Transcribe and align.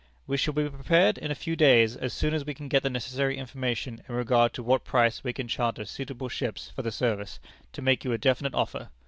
"We 0.25 0.35
shall 0.35 0.55
be 0.55 0.67
prepared 0.67 1.19
in 1.19 1.29
a 1.29 1.35
few 1.35 1.55
days, 1.55 1.95
as 1.95 2.11
soon 2.11 2.33
as 2.33 2.43
we 2.43 2.55
can 2.55 2.67
get 2.67 2.81
the 2.81 2.89
necessary 2.89 3.37
information 3.37 4.01
in 4.09 4.15
regard 4.15 4.51
to 4.53 4.63
what 4.63 4.83
price 4.83 5.23
we 5.23 5.31
can 5.31 5.47
charter 5.47 5.85
suitable 5.85 6.27
ships 6.27 6.71
for 6.75 6.81
the 6.81 6.91
service, 6.91 7.39
to 7.73 7.83
make 7.83 8.03
you 8.03 8.11
a 8.11 8.17
definite 8.17 8.55
offer." 8.55 8.89